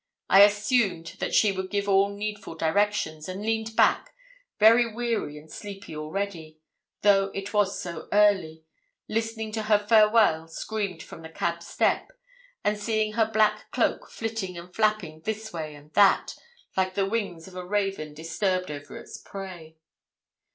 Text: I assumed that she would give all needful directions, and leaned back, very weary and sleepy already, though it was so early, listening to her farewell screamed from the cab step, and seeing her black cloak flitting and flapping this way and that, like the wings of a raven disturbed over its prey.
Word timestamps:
I 0.31 0.41
assumed 0.41 1.17
that 1.19 1.35
she 1.35 1.51
would 1.51 1.69
give 1.69 1.87
all 1.87 2.09
needful 2.09 2.55
directions, 2.55 3.29
and 3.29 3.43
leaned 3.45 3.75
back, 3.75 4.15
very 4.57 4.91
weary 4.91 5.37
and 5.37 5.51
sleepy 5.51 5.95
already, 5.95 6.57
though 7.03 7.25
it 7.35 7.53
was 7.53 7.79
so 7.79 8.07
early, 8.11 8.63
listening 9.07 9.51
to 9.51 9.61
her 9.61 9.77
farewell 9.77 10.47
screamed 10.47 11.03
from 11.03 11.21
the 11.21 11.29
cab 11.29 11.61
step, 11.61 12.09
and 12.63 12.79
seeing 12.79 13.13
her 13.13 13.29
black 13.31 13.69
cloak 13.69 14.09
flitting 14.09 14.57
and 14.57 14.73
flapping 14.73 15.21
this 15.21 15.53
way 15.53 15.75
and 15.75 15.93
that, 15.93 16.33
like 16.75 16.95
the 16.95 17.05
wings 17.05 17.47
of 17.47 17.55
a 17.55 17.63
raven 17.63 18.15
disturbed 18.15 18.71
over 18.71 18.97
its 18.97 19.19
prey. 19.19 19.77